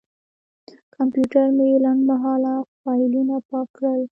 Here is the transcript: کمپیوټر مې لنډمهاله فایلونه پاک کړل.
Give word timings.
کمپیوټر 0.95 1.45
مې 1.57 1.67
لنډمهاله 1.83 2.53
فایلونه 2.81 3.35
پاک 3.49 3.67
کړل. 3.77 4.01